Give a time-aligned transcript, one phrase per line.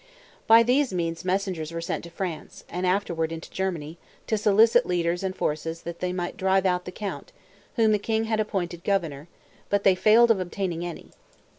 [0.47, 5.21] By these means messengers were sent to France, and afterward into Germany, to solicit leaders
[5.21, 7.31] and forces that they might drive out the count,
[7.75, 9.27] whom the king had appointed governor;
[9.69, 11.11] but they failed of obtaining any.